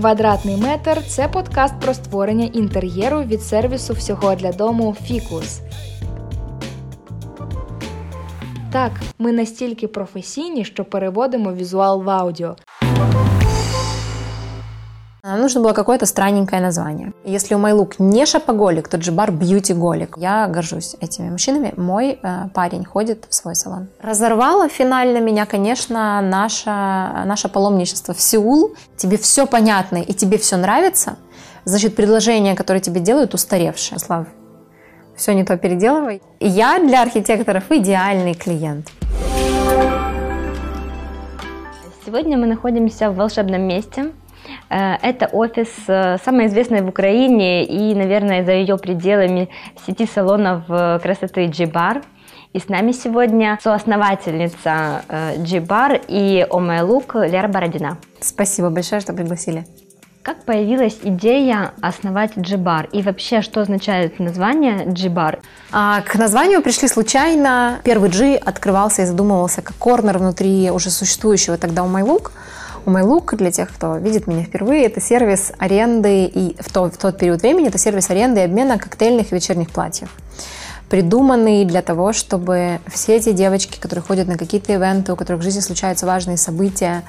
[0.00, 5.60] Квадратний метр це подкаст про створення інтер'єру від сервісу всього для дому Фікус.
[8.72, 12.56] Так, ми настільки професійні, що переводимо візуал в аудіо.
[15.30, 17.12] Нам нужно было какое-то странненькое название.
[17.24, 20.16] Если у Майлук не шапоголик, то Джибар бьюти-голик.
[20.16, 21.72] Я горжусь этими мужчинами.
[21.76, 23.86] Мой э, парень ходит в свой салон.
[24.02, 28.74] Разорвало финально меня, конечно, наше, наше паломничество в Сеул.
[28.96, 31.14] Тебе все понятно и тебе все нравится,
[31.64, 34.00] значит, предложения, которые тебе делают, устаревшие.
[34.00, 34.26] Слав,
[35.14, 36.22] все не то переделывай.
[36.40, 38.88] Я для архитекторов идеальный клиент.
[42.04, 44.10] Сегодня мы находимся в волшебном месте.
[44.70, 49.48] Э, это офис э, самой известной в Украине и, наверное, за ее пределами
[49.86, 52.02] сети салонов э, красоты G-Bar.
[52.52, 55.02] И с нами сегодня соосновательница
[55.36, 57.98] G-Bar и Омай Лук Лера Бородина.
[58.20, 59.64] Спасибо большое, что пригласили.
[60.22, 65.38] Как появилась идея основать G-Bar и вообще, что означает название G-Bar?
[65.70, 67.78] А, к названию пришли случайно.
[67.84, 72.32] Первый G открывался и задумывался как корнер внутри уже существующего тогда у MyLook.
[72.86, 76.96] У MyLook, для тех, кто видит меня впервые, это сервис аренды, и в, то, в
[76.96, 80.10] тот период времени это сервис аренды и обмена коктейльных и вечерних платьев
[80.90, 85.44] придуманный для того, чтобы все эти девочки, которые ходят на какие-то ивенты, у которых в
[85.44, 87.04] жизни случаются важные события,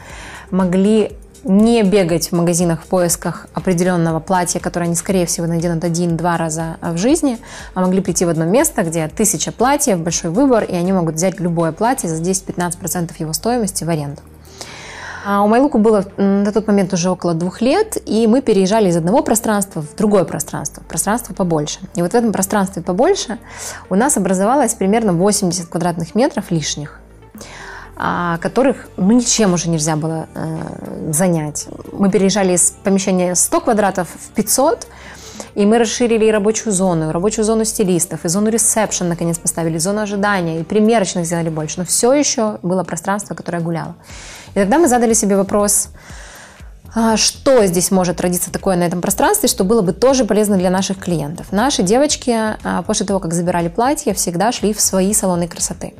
[0.52, 6.38] могли не бегать в магазинах в поисках определенного платья, которое они, скорее всего, наденут один-два
[6.38, 7.40] раза в жизни,
[7.74, 11.40] а могли прийти в одно место, где тысяча платьев, большой выбор, и они могут взять
[11.40, 14.22] любое платье за 10-15% его стоимости в аренду.
[15.24, 18.98] А у Майлуку было на тот момент уже около двух лет, и мы переезжали из
[18.98, 21.80] одного пространства в другое пространство, пространство побольше.
[21.96, 23.38] И вот в этом пространстве побольше
[23.90, 27.00] у нас образовалось примерно 80 квадратных метров лишних
[27.96, 31.68] а, которых ну, ничем уже нельзя было э, занять.
[31.92, 34.88] Мы переезжали из помещения 100 квадратов в 500,
[35.54, 39.78] и мы расширили и рабочую зону, и рабочую зону стилистов, и зону ресепшн наконец поставили,
[39.78, 41.76] зону ожидания, и примерочных сделали больше.
[41.78, 43.96] Но все еще было пространство, которое гуляло.
[44.54, 45.90] И тогда мы задали себе вопрос,
[47.16, 50.98] что здесь может родиться такое на этом пространстве, что было бы тоже полезно для наших
[51.00, 51.48] клиентов.
[51.52, 55.94] Наши девочки а, после того, как забирали платье, всегда шли в свои салоны красоты.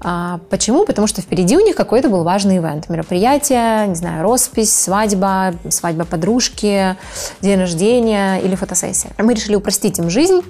[0.00, 0.84] А, почему?
[0.84, 6.04] Потому что впереди у них какой-то был важный ивент, мероприятие, не знаю, роспись, свадьба, свадьба
[6.04, 6.96] подружки,
[7.40, 9.12] день рождения или фотосессия.
[9.18, 10.42] Мы решили упростить им жизнь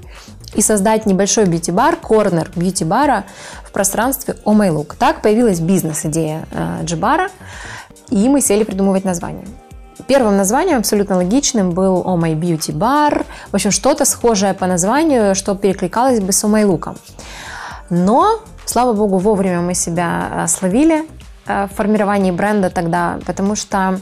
[0.55, 3.25] и создать небольшой бьюти-бар, корнер бьюти-бара
[3.65, 4.97] в пространстве Oh My.
[4.99, 6.47] Так появилась бизнес-идея
[6.85, 7.29] Джибара,
[8.09, 9.47] и мы сели придумывать название.
[10.07, 13.25] Первым названием, абсолютно логичным, был Oh My Beauty Bar.
[13.51, 16.97] В общем, что-то схожее по названию, что перекликалось бы с Oh My Look.
[17.91, 21.05] Но, слава богу, вовремя мы себя э, словили
[21.47, 24.01] э, в формировании бренда тогда, потому что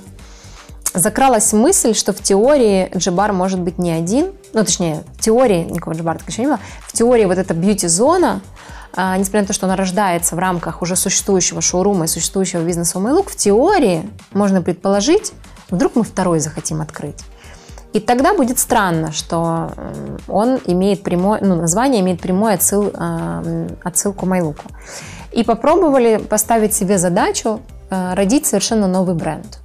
[0.94, 5.94] закралась мысль, что в теории джибар может быть не один, ну, точнее, в теории, никакого
[5.94, 8.40] джибара так еще не было, в теории вот эта бьюти-зона,
[8.94, 12.98] а, несмотря на то, что она рождается в рамках уже существующего шоурума и существующего бизнеса
[12.98, 15.32] Умайлук, в теории можно предположить,
[15.72, 17.24] Вдруг мы второй захотим открыть.
[17.94, 19.72] И тогда будет странно, что
[20.28, 24.64] он имеет прямое, ну, название имеет прямой отсыл, э, отсылку Майлуку.
[25.32, 27.60] И попробовали поставить себе задачу
[27.90, 29.58] э, родить совершенно новый бренд.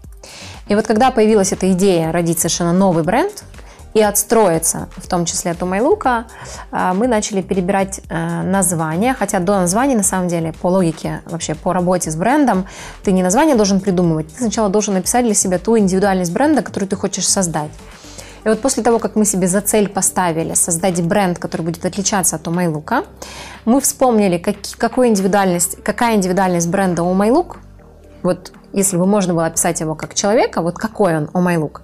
[0.70, 3.44] И вот когда появилась эта идея родить совершенно новый бренд,
[3.94, 6.26] и отстроиться, в том числе от Умайлука,
[6.72, 11.56] а, мы начали перебирать э, названия, хотя до названий, на самом деле, по логике, вообще
[11.56, 12.66] по работе с брендом,
[13.04, 16.90] ты не название должен придумывать, ты сначала должен написать для себя ту индивидуальность бренда, которую
[16.90, 17.72] ты хочешь создать.
[18.44, 22.38] И вот после того, как мы себе за цель поставили создать бренд, который будет отличаться
[22.38, 23.04] от Умайлука,
[23.66, 27.58] мы вспомнили, как, какую индивидуальность, какая индивидуальность бренда Умайлук,
[28.24, 31.82] вот если бы можно было описать его как человека, вот какой он, Умайлук.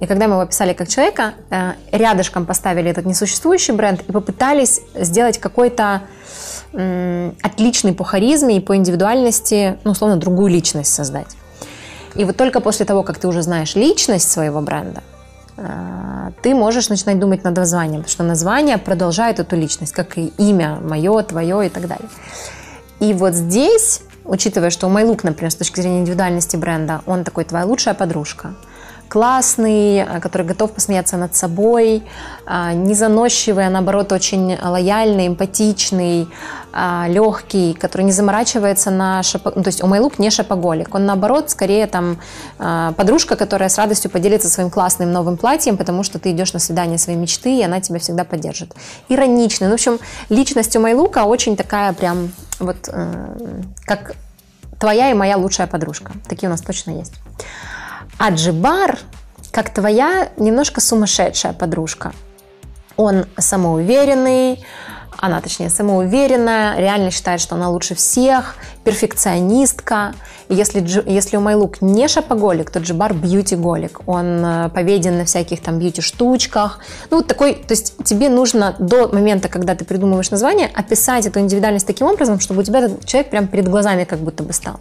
[0.00, 4.80] И когда мы его описали как человека, э, рядышком поставили этот несуществующий бренд и попытались
[4.94, 6.02] сделать какой-то
[7.42, 11.36] отличный по харизме и по индивидуальности, ну, условно, другую личность создать.
[12.16, 15.02] И вот только после того, как ты уже знаешь личность своего бренда,
[15.56, 20.26] э, ты можешь начинать думать над названием, потому что название продолжает эту личность, как и
[20.36, 22.08] имя мое, твое и так далее.
[23.00, 27.44] И вот здесь, учитывая, что у MyLook, например, с точки зрения индивидуальности бренда, он такой
[27.44, 28.54] твоя лучшая подружка–
[29.08, 32.02] классный, э, который готов посмеяться над собой,
[32.46, 36.28] э, не заносчивый, а наоборот очень лояльный, эмпатичный,
[36.72, 39.52] э, легкий, который не заморачивается на шопо...
[39.54, 42.18] ну, то есть у Майлук не шопоголик, он наоборот скорее там
[42.96, 46.98] подружка, которая с радостью поделится своим классным новым платьем, потому что ты идешь на свидание
[46.98, 48.74] своей мечты, и она тебя всегда поддержит.
[49.08, 49.66] Ироничный.
[49.68, 49.98] Ну, в общем,
[50.28, 52.88] личность Майлука очень такая прям вот
[53.84, 54.14] как
[54.78, 56.12] твоя и моя лучшая подружка.
[56.28, 57.12] Такие у нас точно есть.
[58.18, 58.98] А джибар
[59.56, 62.12] как твоя немножко сумасшедшая подружка.
[62.96, 64.64] Он самоуверенный,
[65.18, 70.14] она, точнее, самоуверенная, реально считает, что она лучше всех, перфекционистка.
[70.48, 74.00] Если, если у Майлук не шапоголик, то Джибар бьюти-голик.
[74.06, 76.80] Он э, поведен на всяких там бьюти-штучках.
[77.10, 81.40] Ну, вот такой, то есть тебе нужно до момента, когда ты придумываешь название, описать эту
[81.40, 84.80] индивидуальность таким образом, чтобы у тебя этот человек прям перед глазами как будто бы стал.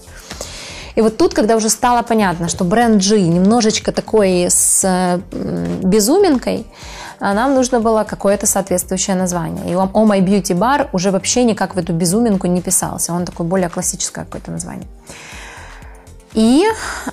[0.96, 5.20] И вот тут, когда уже стало понятно, что бренд G немножечко такой с
[5.84, 6.66] безуминкой,
[7.20, 9.72] а нам нужно было какое-то соответствующее название.
[9.72, 13.14] И Oh My Beauty Bar уже вообще никак в эту безуминку не писался.
[13.14, 14.88] Он такой более классическое какое-то название.
[16.34, 16.66] И,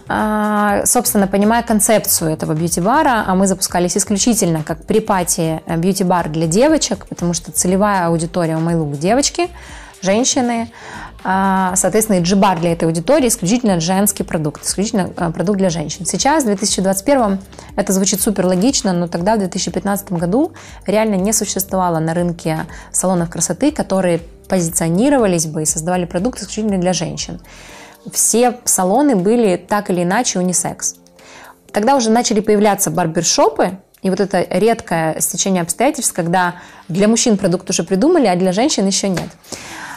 [0.09, 6.49] а, собственно, понимая концепцию этого бьюти-бара, а мы запускались исключительно как при пати бьюти-бар для
[6.49, 9.49] девочек, потому что целевая аудитория у Майлук девочки,
[10.01, 10.73] женщины,
[11.77, 16.05] соответственно, и джибар для этой аудитории исключительно женский продукт, исключительно а, продукт для женщин.
[16.05, 17.39] Сейчас, в 2021,
[17.77, 20.53] это звучит супер логично, но тогда, в 2015 году,
[20.87, 26.93] реально не существовало на рынке салонов красоты, которые позиционировались бы и создавали продукт исключительно для
[26.93, 27.41] женщин.
[28.11, 30.97] Все салоны были так или иначе унисекс.
[31.73, 36.57] Тогда уже начали появляться барбершопы, и вот это редкое стечение обстоятельств, когда
[36.89, 39.29] для мужчин продукт уже придумали, а для женщин еще нет.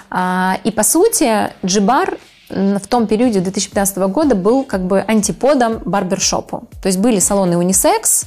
[0.09, 2.17] А, и по сути Джибар
[2.49, 6.67] в том периоде 2015 года был как бы антиподом барбершопу.
[6.81, 8.25] То есть были салоны унисекс,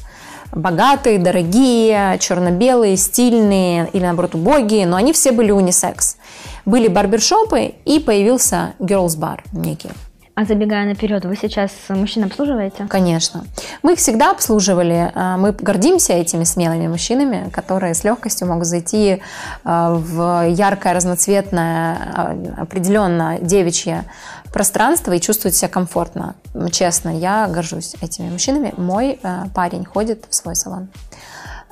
[0.52, 6.16] богатые, дорогие, черно-белые, стильные или наоборот убогие, но они все были унисекс.
[6.64, 9.90] Были барбершопы и появился girls bar некий.
[10.38, 12.86] А забегая наперед, вы сейчас мужчин обслуживаете?
[12.88, 13.44] Конечно.
[13.82, 15.10] Мы их всегда обслуживали.
[15.12, 19.20] А, мы гордимся этими смелыми мужчинами, которые с легкостью могут зайти
[19.64, 24.04] а, в яркое, разноцветное, а, определенно девичье
[24.52, 26.36] пространство и чувствовать себя комфортно.
[26.70, 28.72] Честно, я горжусь этими мужчинами.
[28.76, 29.18] Мой
[29.56, 30.86] парень ходит в свой салон.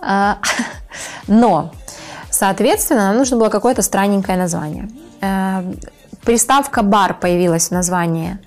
[1.28, 1.70] Но,
[2.30, 4.88] соответственно, нам нужно было какое-то странненькое название.
[6.24, 8.40] Приставка «бар» появилась в названии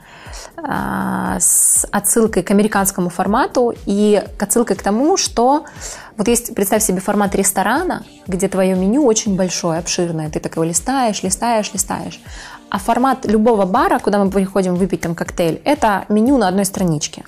[1.39, 5.65] с отсылкой к американскому формату и к отсылкой к тому, что
[6.17, 11.23] вот есть, представь себе формат ресторана, где твое меню очень большое, обширное, ты такого листаешь,
[11.23, 12.19] листаешь, листаешь.
[12.69, 17.23] А формат любого бара, куда мы приходим выпить там коктейль, это меню на одной страничке.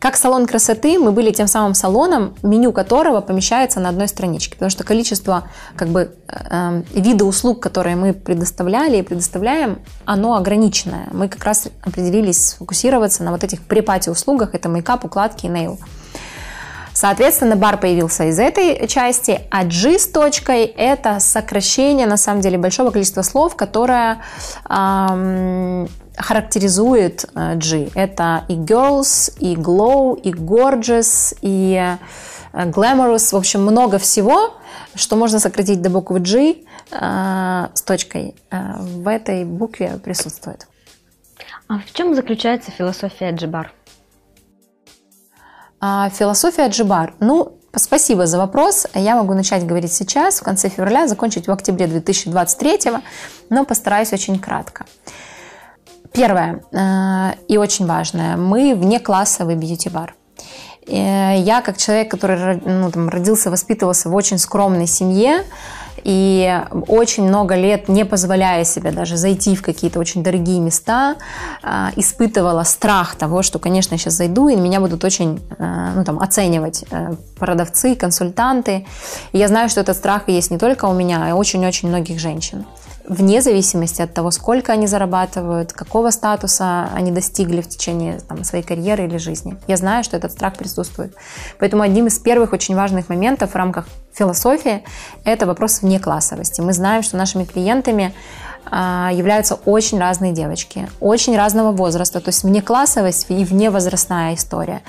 [0.00, 4.70] Как салон красоты, мы были тем самым салоном, меню которого помещается на одной страничке, потому
[4.70, 11.06] что количество как бы э, вида услуг, которые мы предоставляли и предоставляем, оно ограниченное.
[11.12, 15.78] Мы как раз определились сфокусироваться на вот этих припати услугах, это мейкап, укладки и нейл.
[16.94, 22.56] Соответственно, бар появился из этой части, а G с точкой– это сокращение, на самом деле,
[22.56, 24.22] большого количества слов, которое
[24.68, 25.88] эм,
[26.20, 27.90] характеризует э, G.
[27.94, 31.74] Это и girls, и glow, и gorgeous, и
[32.52, 33.32] э, glamorous.
[33.32, 34.54] В общем, много всего,
[34.94, 36.56] что можно сократить до буквы G
[36.90, 38.34] э, с точкой.
[38.50, 40.66] В этой букве присутствует.
[41.68, 43.72] А в чем заключается философия Джибар?
[45.80, 47.14] Философия Джибар.
[47.20, 48.88] Ну, Спасибо за вопрос.
[48.94, 52.92] Я могу начать говорить сейчас, в конце февраля, закончить в октябре 2023,
[53.48, 54.86] но постараюсь очень кратко.
[56.12, 58.36] Первое э, и очень важное.
[58.36, 60.14] Мы вне классовый бьюти-бар.
[60.86, 65.44] Э, я как человек, который ну, там, родился, воспитывался в очень скромной семье,
[66.02, 71.16] и очень много лет, не позволяя себе даже зайти в какие-то очень дорогие места,
[71.62, 76.84] э, испытывала страх того, что, конечно, сейчас зайду, и меня будут очень ну, там, оценивать
[77.38, 78.86] продавцы, консультанты.
[79.32, 82.64] И я знаю, что этот страх есть не только у меня, а очень-очень многих женщин
[83.10, 88.62] вне зависимости от того, сколько они зарабатывают, какого статуса они достигли в течение там, своей
[88.62, 89.56] карьеры или жизни.
[89.66, 91.14] Я знаю, что этот страх присутствует.
[91.58, 94.84] Поэтому одним из первых очень важных моментов в рамках философии–
[95.24, 96.60] это вопрос внеклассовости.
[96.60, 98.14] Мы знаем, что нашими клиентами
[98.66, 104.82] являются очень разные девочки, очень разного возраста, то есть внеклассовость и вневозрастная история.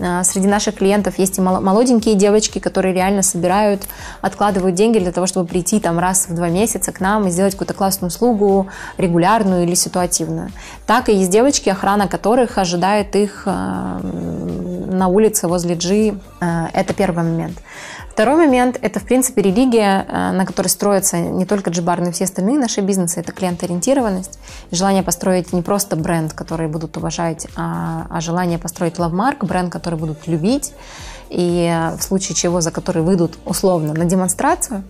[0.00, 3.82] А, среди наших клиентов есть и молоденькие девочки, которые реально собирают,
[4.20, 7.52] откладывают деньги для того, чтобы прийти там раз в два месяца к нам и сделать
[7.52, 10.50] какую-то классную услугу, регулярную или ситуативную.
[10.86, 16.14] Так и есть девочки, охрана которых ожидает их а, на улице возле G.
[16.40, 17.58] Это первый момент.
[18.12, 22.12] Второй момент– это, в принципе, религия, э, на которой строятся не только джибар, но и
[22.12, 23.20] все остальные наши бизнесы.
[23.20, 24.38] Это клиентоориентированность,
[24.70, 29.98] желание построить не просто бренд, который будут уважать, а, а желание построить лавмарк, бренд, который
[29.98, 30.74] будут любить,
[31.30, 34.84] и в случае чего, за который выйдут условно на демонстрацию.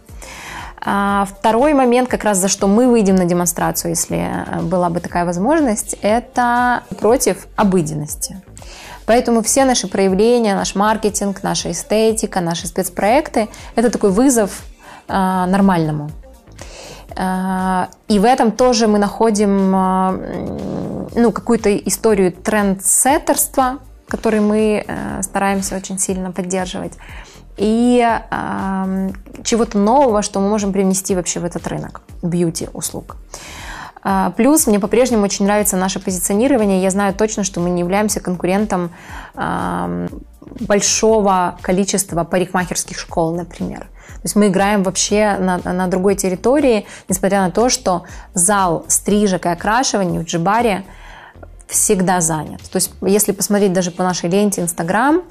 [0.85, 4.27] А второй момент, как раз за что мы выйдем на демонстрацию, если
[4.63, 8.43] была бы такая возможность, это против обыденности.
[9.07, 14.63] Поэтому все наши проявления, наш маркетинг, наша эстетика, наши спецпроекты– это такой вызов
[15.09, 16.11] э, нормальному.
[17.17, 23.79] Э, и в этом тоже мы находим э, ну, какую-то историю трендсеттерства,
[24.09, 26.93] который мы э, стараемся очень сильно поддерживать
[27.57, 29.11] и э,
[29.45, 33.17] чего-то нового, что мы можем привнести вообще в этот рынок бьюти-услуг.
[33.17, 33.33] А,
[34.37, 36.83] плюс мне по-прежнему очень нравится наше позиционирование.
[36.83, 38.91] Я знаю точно, что мы не являемся конкурентом
[39.35, 40.09] э,
[40.61, 43.81] большого количества парикмахерских школ, например.
[43.81, 48.05] То есть мы играем вообще на, на другой территории, несмотря на то, что
[48.35, 50.85] зал стрижек и окрашивания в Джибаре
[51.67, 52.61] всегда занят.
[52.71, 55.23] То есть если посмотреть даже по нашей ленте Инстаграм,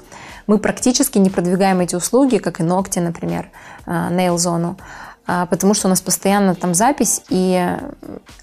[0.46, 3.50] мы практически не продвигаем эти услуги, как и ногти, например,
[3.86, 7.78] Nail э, Zone, а, потому что у нас постоянно там запись, и,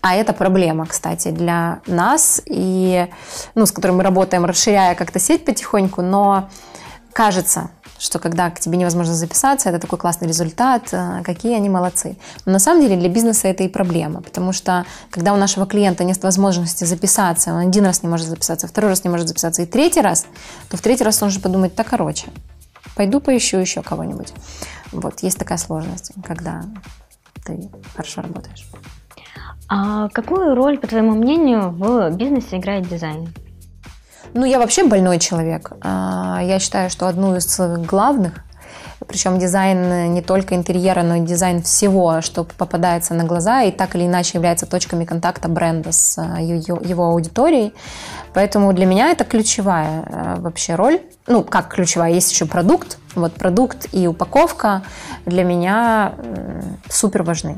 [0.01, 3.07] а это проблема, кстати, для нас, и,
[3.55, 6.49] ну, с которой мы работаем, расширяя как-то сеть потихоньку, но
[7.13, 7.69] кажется,
[7.99, 12.15] что когда к тебе невозможно записаться, это такой классный результат, э, какие они молодцы.
[12.45, 16.03] Но на самом деле для бизнеса это и проблема, потому что когда у нашего клиента
[16.03, 19.65] нет возможности записаться, он один раз не может записаться, второй раз не может записаться и
[19.65, 20.25] третий раз,
[20.69, 22.27] то в третий раз он же подумает, так короче,
[22.95, 24.33] пойду поищу еще кого-нибудь.
[24.91, 26.63] Вот, есть такая сложность, когда
[27.45, 28.65] ты хорошо работаешь.
[29.67, 33.33] А какую роль, по твоему мнению, в бизнесе играет дизайн?
[34.33, 35.71] Ну, я вообще больной человек.
[35.81, 38.43] А, я считаю, что одну из главных,
[39.09, 43.95] причем дизайн не только интерьера, но и дизайн всего, что попадается на глаза и так
[43.95, 47.73] или иначе является точками контакта бренда с а, его аудиторией.
[48.35, 51.01] Поэтому для меня это ключевая а, вообще роль.
[51.25, 52.99] Ну, как ключевая, есть еще продукт.
[53.15, 54.83] Вот продукт и упаковка
[55.25, 56.13] для меня
[56.87, 57.57] супер важны.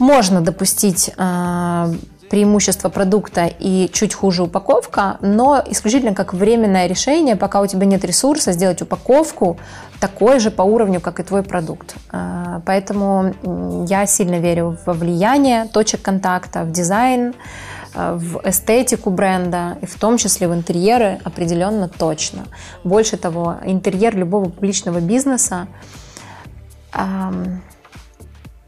[0.00, 1.12] Можно допустить
[2.28, 8.04] преимущество продукта и чуть хуже упаковка, но исключительно как временное решение, пока у тебя нет
[8.04, 9.56] ресурса, сделать упаковку
[10.00, 11.96] такой же по уровню, как и твой продукт.
[12.10, 13.34] А, поэтому
[13.88, 17.34] я сильно верю во влияние точек контакта, в дизайн,
[17.94, 22.44] а, в эстетику бренда, и в том числе в интерьеры определенно точно.
[22.84, 25.66] Больше того, интерьер любого публичного бизнеса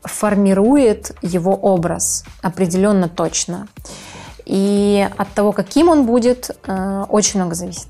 [0.05, 3.69] формирует его образ определенно точно.
[4.47, 7.89] И от того, каким он будет, э, очень много зависит.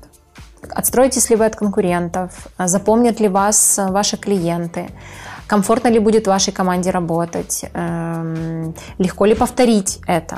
[0.69, 4.89] Отстроитесь ли вы от конкурентов, запомнят ли вас ваши клиенты,
[5.47, 10.37] комфортно ли будет вашей команде работать, эм, легко ли повторить это.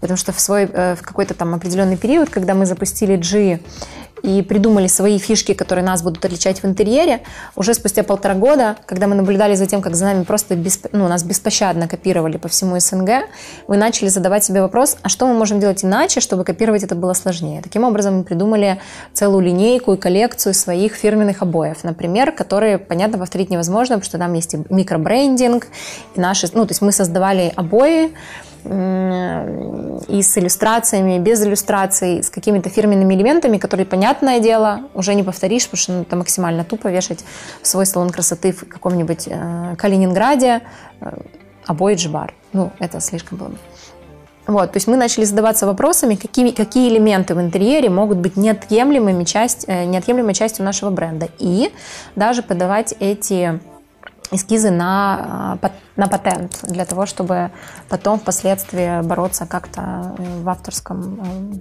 [0.00, 3.60] Потому что в, свой, э, в какой-то там определенный период, когда мы запустили G
[4.22, 7.20] и придумали свои фишки, которые нас будут отличать в интерьере.
[7.56, 10.86] Уже спустя полтора года, когда мы наблюдали за тем, как за нами просто бесп...
[10.92, 13.10] ну, нас беспощадно копировали по всему СНГ,
[13.68, 17.14] мы начали задавать себе вопрос, а что мы можем делать иначе, чтобы копировать это было
[17.14, 17.62] сложнее.
[17.62, 18.80] Таким образом, мы придумали
[19.12, 24.32] целую линейку и коллекцию своих фирменных обоев, например, которые, понятно, повторить невозможно, потому что там
[24.34, 25.66] есть и микробрендинг,
[26.14, 28.12] и наши, ну, то есть мы создавали обои,
[28.64, 35.64] и с иллюстрациями, без иллюстраций, с какими-то фирменными элементами, которые, понятное дело, уже не повторишь,
[35.64, 37.24] потому что ну, это максимально тупо вешать
[37.62, 40.62] в свой салон красоты в каком-нибудь э, Калининграде
[41.00, 41.10] э,
[41.66, 42.34] обои джибар.
[42.52, 43.52] Ну, это слишком было.
[44.46, 49.24] Вот, то есть мы начали задаваться вопросами, какие, какие элементы в интерьере могут быть неотъемлемыми
[49.24, 51.28] часть, э, неотъемлемой частью нашего бренда.
[51.38, 51.70] И
[52.16, 53.60] даже подавать эти
[54.30, 57.50] эскизы на, а, на патент для того, чтобы
[57.88, 61.58] потом впоследствии бороться как-то в авторском э,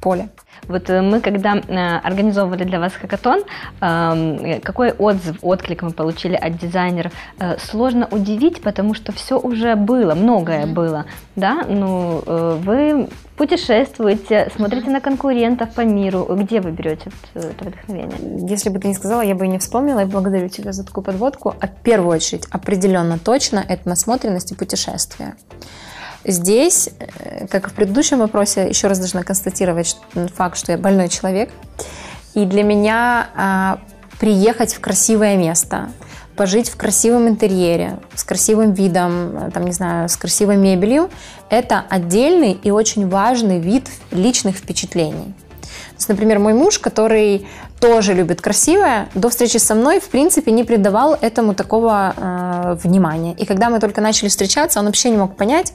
[0.00, 0.28] поле.
[0.68, 3.42] Вот э, мы, когда э, организовывали для вас хакатон,
[3.80, 7.12] эм, какой отзыв, отклик мы получили от дизайнеров?
[7.38, 11.64] Э, сложно удивить, потому что все уже было, многое было, да?
[11.68, 16.26] Ну, вы путешествуете, смотрите на конкурентов по миру.
[16.30, 18.48] Где вы берете это вдохновение?
[18.48, 20.00] Если бы ты не сказала, я бы и не вспомнила.
[20.00, 21.54] И благодарю тебя за такую подводку.
[21.60, 25.36] А в первую очередь, определенно точно, это насмотренность и путешествия.
[26.26, 29.96] Здесь, э, как и в предыдущем вопросе, еще раз должна констатировать
[30.34, 31.50] факт, что я больной человек.
[32.34, 33.78] И для меня а,
[34.18, 35.88] приехать в красивое место,
[36.36, 41.10] пожить в красивом интерьере, с красивым видом, там, не знаю, с красивой мебелью,
[41.48, 45.34] это отдельный и очень важный вид личных впечатлений.
[45.62, 47.46] То есть, например, мой муж, который
[47.80, 53.34] тоже любит красивое, до встречи со мной, в принципе, не придавал этому такого э, внимания.
[53.34, 55.72] И когда мы только начали встречаться, он вообще не мог понять,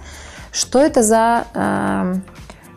[0.52, 2.16] что это за э,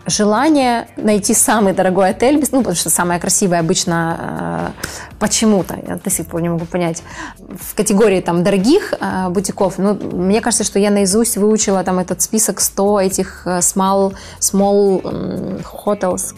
[0.06, 6.10] желание найти самый дорогой отель, ну, потому что самое красивое обычно э, почему-то, я до
[6.10, 7.02] сих пор не могу понять,
[7.38, 12.22] в категории там дорогих э, бутиков, ну, мне кажется, что я наизусть выучила там этот
[12.22, 16.34] список 100 этих small, small hotels,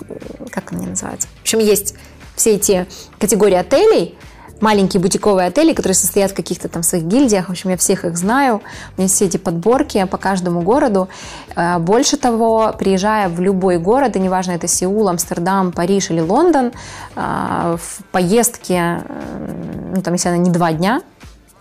[0.51, 1.29] как они называются.
[1.39, 1.95] В общем, есть
[2.35, 2.87] все эти
[3.19, 4.17] категории отелей,
[4.61, 7.49] маленькие бутиковые отели, которые состоят в каких-то там своих гильдиях.
[7.49, 8.63] В общем, я всех их знаю.
[8.97, 11.09] У меня все эти подборки по каждому городу.
[11.55, 16.73] Э, больше того, приезжая в любой город, и неважно, это Сеул, Амстердам, Париж или Лондон,
[17.17, 21.03] э, в поездке, э, ну, там, если она не два дня,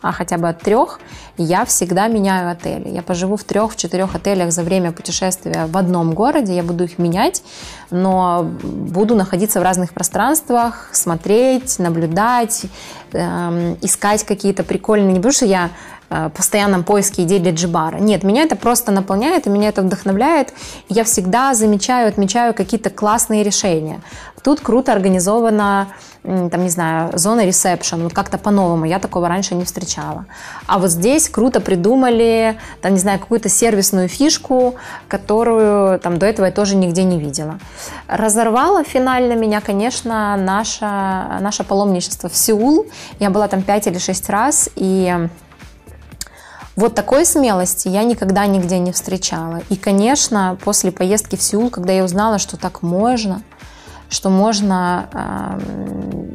[0.06, 1.00] а хотя бы от трех,
[1.38, 2.90] я всегда меняю отели.
[2.90, 6.84] Я поживу в трех, в четырех отелях за время путешествия в одном городе, я буду
[6.84, 7.44] их менять,
[7.90, 12.66] но буду находиться в разных пространствах, смотреть, наблюдать,
[13.14, 15.72] э, искать какие-то прикольные, не потому что я
[16.34, 17.98] постоянном поиске идей для джибара.
[17.98, 20.54] Нет, меня это просто наполняет, и меня это вдохновляет.
[20.90, 24.02] Я всегда замечаю, отмечаю какие-то классные решения.
[24.44, 25.88] Тут круто организована,
[26.22, 30.26] там, не знаю, зона ресепшн, вот как-то по-новому, я такого раньше не встречала.
[30.68, 34.76] А вот здесь круто придумали, там, не знаю, какую-то сервисную фишку,
[35.08, 37.58] которую там до этого я тоже нигде не видела.
[38.08, 42.86] Разорвало финально меня, конечно, наше, наше паломничество в Сеул.
[43.20, 45.28] Я была там 5 или 6 раз, и
[46.76, 49.62] вот такой смелости я никогда нигде не встречала.
[49.70, 53.42] И, конечно, после поездки в Сеул, когда я узнала, что так можно,
[54.10, 55.60] что можно э,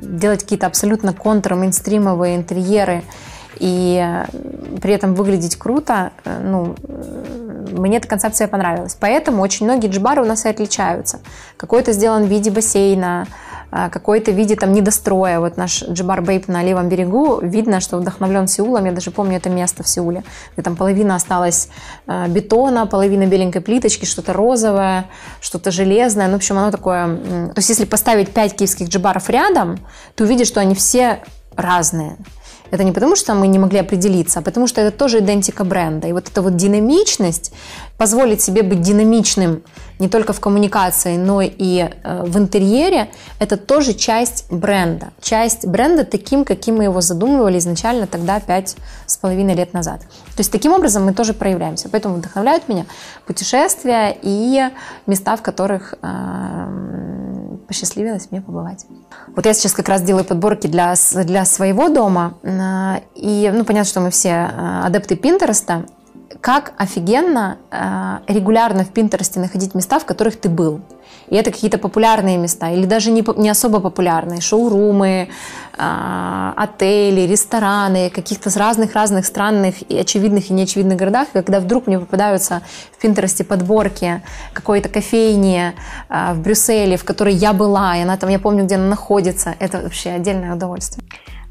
[0.02, 3.02] делать какие-то абсолютно контр-мейнстримовые интерьеры
[3.58, 4.24] и
[4.80, 6.74] при этом выглядеть круто, э, ну,
[7.72, 8.96] мне эта концепция понравилась.
[8.98, 11.20] Поэтому очень многие джибары у нас и отличаются.
[11.58, 13.26] Какой-то сделан в виде бассейна,
[13.70, 15.40] какой-то виде там недостроя.
[15.40, 18.84] Вот наш Джибар Бейп на левом берегу, видно, что вдохновлен Сеулом.
[18.84, 20.24] Я даже помню это место в Сеуле,
[20.54, 21.68] где там половина осталась
[22.06, 25.06] а, бетона, половина беленькой плиточки, что-то розовое,
[25.40, 26.26] что-то железное.
[26.26, 27.16] Ну, в общем, оно такое...
[27.16, 29.78] То есть, если поставить пять киевских джибаров рядом,
[30.14, 31.22] ты увидишь, что они все
[31.56, 32.16] разные.
[32.70, 36.08] Это не потому, что мы не могли определиться, а потому что это тоже идентика бренда.
[36.08, 37.52] И вот эта вот динамичность,
[37.98, 39.62] позволить себе быть динамичным
[39.98, 45.08] не только в коммуникации, но и э, в интерьере, это тоже часть бренда.
[45.20, 50.00] Часть бренда таким, каким мы его задумывали изначально тогда, пять с половиной лет назад.
[50.00, 51.90] То есть таким образом мы тоже проявляемся.
[51.90, 52.86] Поэтому вдохновляют меня
[53.26, 54.70] путешествия и
[55.06, 57.09] места, в которых э,
[57.70, 58.84] посчастливилось мне побывать.
[59.36, 62.34] Вот я сейчас как раз делаю подборки для, для своего дома.
[62.42, 65.86] Э, и, ну, понятно, что мы все э, адепты Пинтереста
[66.40, 70.80] как офигенно э, регулярно в Пинтересте находить места, в которых ты был.
[71.28, 75.28] И это какие-то популярные места, или даже не, не особо популярные, шоурумы,
[75.78, 81.28] э, отели, рестораны, каких-то разных-разных странных и очевидных и неочевидных городах.
[81.28, 84.22] И когда вдруг мне попадаются в Пинтересте подборки
[84.52, 85.74] какой-то кофейни
[86.08, 89.54] э, в Брюсселе, в которой я была, и она там, я помню, где она находится,
[89.58, 91.06] это вообще отдельное удовольствие.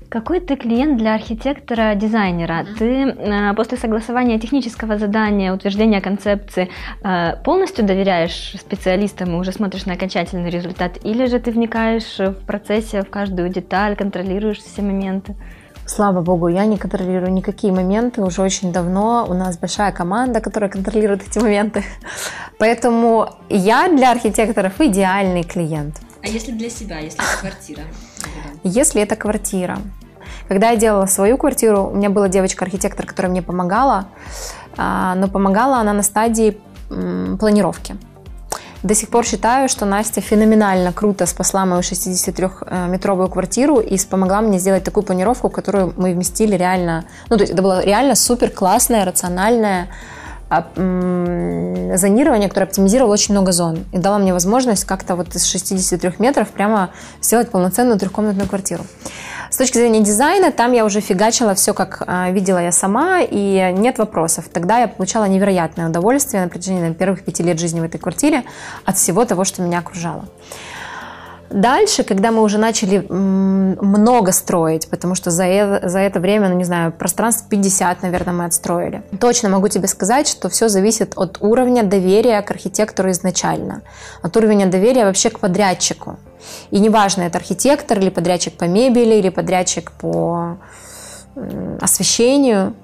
[0.09, 2.63] Какой ты клиент для архитектора-дизайнера?
[2.63, 2.77] Mm-hmm.
[2.79, 6.69] Ты э, после согласования технического задания, утверждения концепции
[7.03, 10.97] э, полностью доверяешь специалистам и уже смотришь на окончательный результат?
[11.03, 15.35] Или же ты вникаешь в процессе в каждую деталь, контролируешь все моменты?
[15.85, 19.27] Слава богу, я не контролирую никакие моменты уже очень давно.
[19.29, 21.83] У нас большая команда, которая контролирует эти моменты.
[22.57, 26.01] Поэтому я для архитекторов идеальный клиент.
[26.23, 27.83] А если для себя, если это квартира?
[28.63, 29.79] Если это квартира.
[30.47, 34.07] Когда я делала свою квартиру, у меня была девочка-архитектор, которая мне помогала,
[34.77, 36.57] а, но помогала она на стадии
[37.39, 37.95] планировки.
[38.81, 44.57] До сих пор считаю, что Настя феноменально круто спасла мою 63-метровую квартиру и помогла мне
[44.57, 47.03] сделать такую планировку, которую мы вместили реально...
[47.29, 49.89] Ну, то есть это было реально супер классная, рациональная
[50.49, 56.49] зонирование, которое оптимизировало очень много зон и дало мне возможность как-то вот из 63 метров
[56.49, 58.83] прямо сделать полноценную трехкомнатную квартиру.
[59.49, 63.73] С точки зрения дизайна, там я уже фигачила все, как а, видела я сама, и
[63.73, 64.45] нет вопросов.
[64.51, 68.43] Тогда я получала невероятное удовольствие на протяжении наверное, первых пяти лет жизни в этой квартире
[68.85, 70.25] от всего того, что меня окружало.
[71.49, 76.55] Дальше, когда мы уже начали много строить, потому что за это, за это время, ну
[76.55, 79.01] не знаю, пространство 50, наверное, мы отстроили.
[79.19, 83.81] Точно могу тебе сказать, что все зависит от уровня доверия к архитектору изначально,
[84.21, 86.17] от уровня доверия вообще к подрядчику.
[86.71, 90.57] И неважно, это архитектор или подрядчик по мебели, или подрядчик по
[91.81, 92.75] освещению,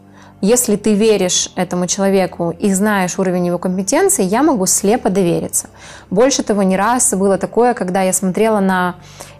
[0.41, 5.69] если ты веришь этому человеку и знаешь уровень его компетенции, я могу слепо довериться.
[6.09, 8.95] Больше того, не раз было такое, когда я смотрела на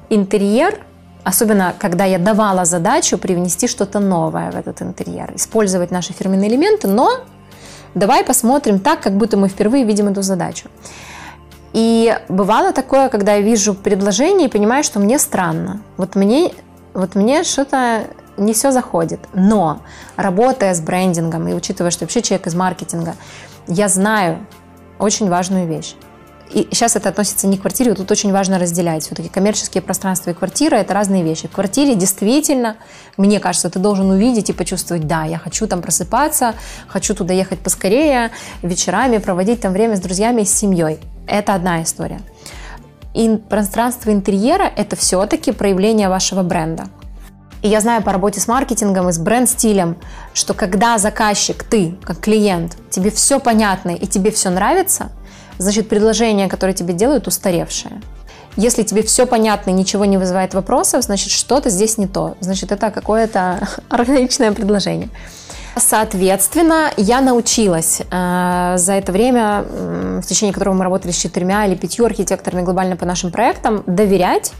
[0.10, 0.80] интерьер,
[1.24, 6.88] особенно когда я давала задачу привнести что-то новое в этот интерьер, использовать наши фирменные элементы,
[6.88, 7.26] но
[7.94, 10.70] давай посмотрим так, как будто мы впервые видим эту задачу.
[11.74, 15.82] И бывало такое, когда я вижу предложение и понимаю, что мне странно.
[15.98, 16.54] Вот мне,
[16.94, 18.06] вот мне что-то
[18.38, 19.20] не все заходит.
[19.34, 19.82] Но
[20.16, 23.16] работая с брендингом и учитывая, что вообще человек из маркетинга,
[23.68, 24.46] я знаю
[25.00, 25.96] очень важную вещь.
[26.52, 29.04] И сейчас это относится не к квартире, тут очень важно разделять.
[29.04, 31.48] Все-таки коммерческие пространства и квартира– это разные вещи.
[31.48, 32.78] В квартире действительно,
[33.18, 36.54] мне кажется, ты должен увидеть и почувствовать, да, я хочу там просыпаться,
[36.88, 41.00] хочу туда ехать поскорее, вечерами проводить там время с друзьями и с семьей.
[41.28, 42.22] Это одна история.
[43.16, 46.86] И пространство интерьера– это все-таки проявление вашего бренда.
[47.66, 49.98] И я знаю по работе с маркетингом и с бренд-стилем,
[50.36, 55.10] что когда заказчик, ты, как клиент, тебе все понятно и тебе все нравится,
[55.58, 58.04] значит предложение, которое тебе делают, устаревшее.
[58.56, 62.38] Если тебе все понятно и ничего не вызывает вопросов, значит что-то здесь не то.
[62.40, 65.10] Значит это какое-то органичное предложение.
[65.76, 71.66] Соответственно, я научилась э, за это время, э, в течение которого мы работали с четырьмя
[71.66, 74.54] или пятью архитекторами глобально по нашим проектам, доверять,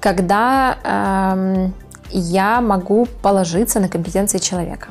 [0.00, 1.70] когда э,
[2.10, 4.88] я могу положиться на компетенции человека.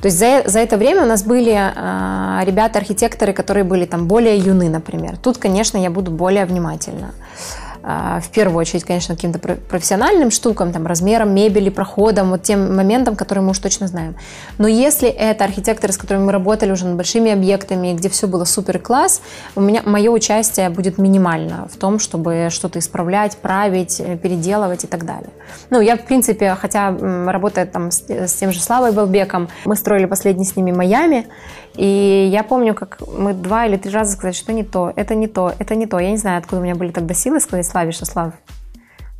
[0.00, 4.36] То есть за, за это время у нас были э, ребята-архитекторы, которые были там более
[4.36, 5.16] юны, например.
[5.16, 7.10] Тут, конечно, я буду более внимательна.
[7.10, 13.16] А, в первую очередь, конечно, каким-то профессиональным штукам, там, размером мебели, проходом, вот тем моментам,
[13.16, 14.16] которые мы уж точно знаем.
[14.58, 18.44] Но если это архитекторы, с которыми мы работали уже над большими объектами, где все было
[18.44, 19.20] супер класс,
[19.56, 24.86] у меня мое участие будет минимально в том, чтобы что-то исправлять, править, э, переделывать и
[24.86, 25.30] так далее.
[25.70, 30.06] Ну, я, в принципе, хотя работая там с, с тем же Славой Балбеком, мы строили
[30.06, 31.26] последний с ними Майами,
[31.74, 35.26] и я помню, как мы два или три раза сказали, что не то, это не
[35.26, 35.98] то, это не то.
[35.98, 38.34] Я не знаю, откуда у меня были тогда силы сказать Славе, что Слав,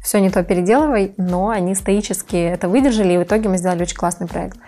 [0.03, 3.97] все не то переделывай, но они стоически это выдержали, и в итоге мы сделали очень
[3.97, 4.59] классный проект.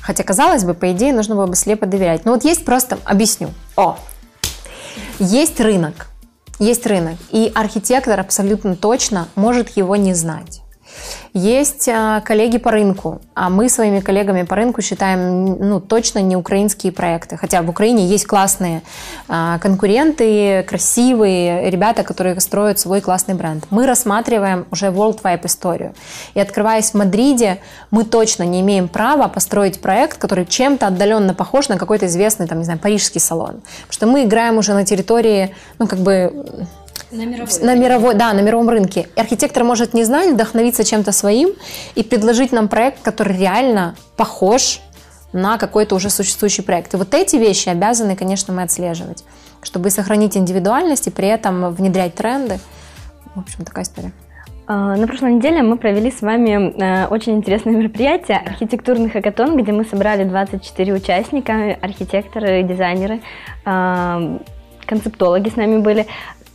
[0.00, 2.24] Хотя, казалось бы, по идее, нужно было бы слепо доверять.
[2.24, 3.50] Но вот есть просто, объясню.
[3.76, 3.98] О,
[5.18, 6.06] есть рынок.
[6.58, 7.16] Есть рынок.
[7.30, 10.59] И архитектор абсолютно точно может его не знать.
[11.32, 16.36] Есть а, коллеги по рынку, а мы своими коллегами по рынку считаем ну, точно не
[16.36, 17.36] украинские проекты.
[17.36, 18.82] Хотя в Украине есть классные
[19.28, 23.64] а, конкуренты, красивые ребята, которые строят свой классный бренд.
[23.70, 25.94] Мы рассматриваем уже world wide историю.
[26.34, 27.60] И открываясь в Мадриде,
[27.92, 32.58] мы точно не имеем права построить проект, который чем-то отдаленно похож на какой-то известный, там,
[32.58, 33.60] не знаю, парижский салон.
[33.86, 36.66] Потому что мы играем уже на территории, ну, как бы
[37.10, 37.48] на мировой.
[37.62, 39.08] На мировой, да, на мировом рынке.
[39.16, 41.50] Архитектор может не знать, вдохновиться чем-то своим
[41.94, 44.80] и предложить нам проект, который реально похож
[45.32, 46.94] на какой-то уже существующий проект.
[46.94, 49.24] И вот эти вещи обязаны, конечно, мы отслеживать,
[49.62, 52.58] чтобы сохранить индивидуальность и при этом внедрять тренды.
[53.34, 54.12] В общем, такая история.
[54.72, 59.72] А, на прошлой неделе мы провели с вами э, очень интересное мероприятие архитектурный хакатон, где
[59.72, 63.20] мы собрали 24 участника, архитекторы, дизайнеры,
[63.64, 64.38] а,
[64.86, 66.06] концептологи с нами были.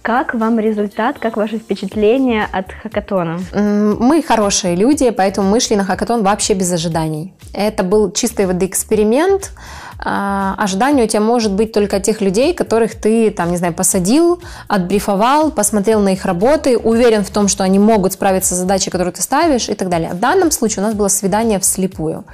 [0.06, 3.40] Как вам результат, как ваши впечатления от хакатона?
[3.56, 7.34] Мы хорошие люди, поэтому мы шли на хакатон вообще без ожиданий.
[7.54, 9.52] Это был чистой воды эксперимент.
[9.98, 14.44] А, ожидание у тебя может быть только тех людей, которых ты, там, не знаю, посадил,
[14.68, 19.14] отбрифовал, посмотрел на их работы, уверен в том, что они могут справиться с задачей, которую
[19.14, 20.12] ты ставишь и так далее.
[20.14, 22.26] В данном случае у нас было свидание вслепую.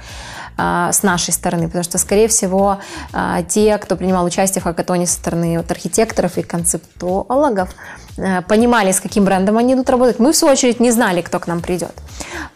[0.56, 2.78] А, с нашей стороны, потому что, скорее всего,
[3.12, 7.70] а, те, кто принимал участие в хакатоне со стороны вот, архитекторов и концептологов,
[8.18, 10.18] а, понимали, с каким брендом они идут работать.
[10.18, 11.92] Мы, в свою очередь, не знали, кто к нам придет.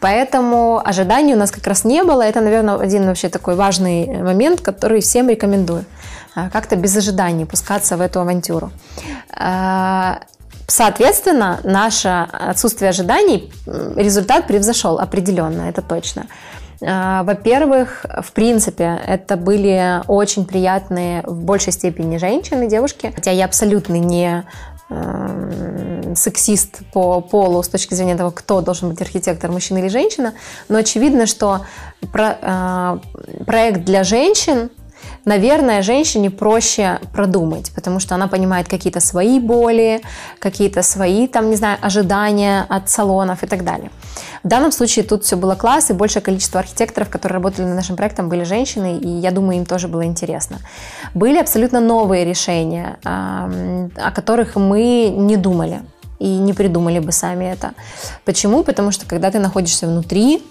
[0.00, 2.22] Поэтому ожиданий у нас как раз не было.
[2.22, 5.84] Это, наверное, один вообще такой важный момент, который всем рекомендую.
[6.52, 8.70] Как-то без ожиданий пускаться в эту авантюру.
[10.68, 16.26] Соответственно, наше отсутствие ожиданий результат превзошел определенно, это точно.
[16.82, 23.12] А, во-первых, в принципе, это были очень приятные в большей степени женщины, девушки.
[23.14, 24.44] Хотя я абсолютно не
[24.90, 30.34] эм, сексист по полу с точки зрения того, кто должен быть архитектор, мужчина или женщина,
[30.68, 31.62] но очевидно, что
[32.12, 32.98] про, э,
[33.44, 34.70] проект для женщин
[35.24, 40.00] наверное, женщине проще продумать, потому что она понимает какие-то свои боли,
[40.38, 43.90] какие-то свои, там, не знаю, ожидания от салонов и так далее.
[44.42, 47.96] В данном случае тут все было класс, и большее количество архитекторов, которые работали над нашим
[47.96, 50.58] проектом, были женщины, и я думаю, им тоже было интересно.
[51.14, 55.80] Были абсолютно новые решения, о которых мы не думали
[56.18, 57.72] и не придумали бы сами это.
[58.24, 58.62] Почему?
[58.62, 60.42] Потому что когда ты находишься внутри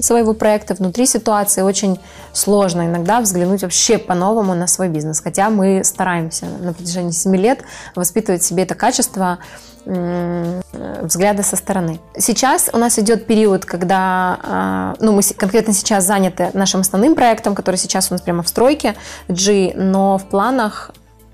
[0.00, 1.98] своего проекта, внутри ситуации очень
[2.32, 5.20] сложно иногда взглянуть вообще по-новому на свой бизнес.
[5.20, 7.62] Хотя мы стараемся на протяжении 7 лет
[7.94, 9.38] воспитывать в себе это качество
[9.84, 11.98] взгляда со стороны.
[12.16, 17.54] Сейчас у нас идет период, когда, а, ну, мы конкретно сейчас заняты нашим основным проектом,
[17.54, 18.96] который сейчас у нас прямо в стройке,
[19.28, 20.90] G, но в планах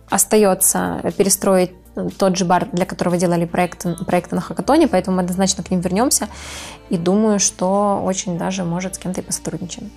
[0.08, 1.72] остается перестроить
[2.18, 5.80] тот же бар, для которого делали проект, проекты на Хакатоне, поэтому мы однозначно к ним
[5.80, 6.28] вернемся
[6.90, 9.90] и думаю, что очень даже, может, с кем-то и посотрудничаем.